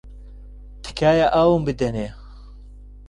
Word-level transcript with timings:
تکایە 0.83 1.27
ئاوم 1.33 1.61
بدەنێ. 1.67 2.07